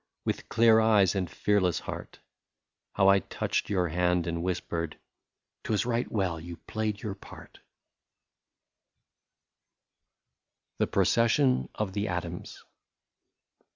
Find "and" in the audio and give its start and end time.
1.13-1.29, 4.25-4.41